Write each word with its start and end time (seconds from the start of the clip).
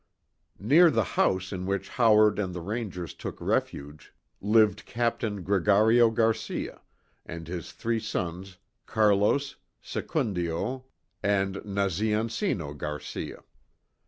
Near 0.57 0.89
the 0.89 1.03
house 1.03 1.51
in 1.53 1.67
which 1.67 1.89
Howard 1.89 2.39
and 2.39 2.55
the 2.55 2.59
Rangers 2.61 3.13
took 3.13 3.39
refuge, 3.39 4.11
lived 4.41 4.87
Captain 4.87 5.43
Gregario 5.43 6.09
Garcia, 6.09 6.81
and 7.23 7.47
his 7.47 7.71
three 7.71 7.99
sons, 7.99 8.57
Carlos, 8.87 9.57
Secundio, 9.79 10.85
and 11.21 11.57
Nazean 11.57 12.29
ceno 12.29 12.75
Garcia. 12.75 13.43